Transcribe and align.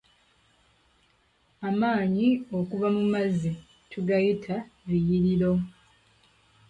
Amaanyi 1.69 2.27
okuva 2.57 2.87
mu 2.95 3.03
mazzi 3.13 3.51
tuga 3.91 4.15
yita 4.25 4.55
biyiriro. 4.87 5.51